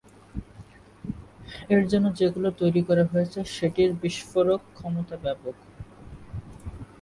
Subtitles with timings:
[1.69, 5.55] এর জন্য যে গুলি তৈরী করা হয়েছে সেটির বিস্ফোরক ক্ষমতা ব্যাপক।